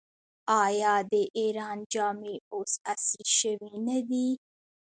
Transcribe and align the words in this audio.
آیا 0.63 0.93
د 1.11 1.13
ایران 1.39 1.77
جامې 1.93 2.35
اوس 2.53 2.73
عصري 2.91 3.25
شوې 3.39 3.71
نه 3.87 3.99
دي؟ 4.09 4.27